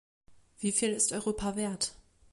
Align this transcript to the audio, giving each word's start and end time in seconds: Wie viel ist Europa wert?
Wie 0.57 0.71
viel 0.71 0.93
ist 0.93 1.11
Europa 1.11 1.55
wert? 1.55 1.93